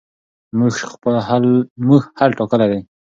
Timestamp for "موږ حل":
1.87-2.31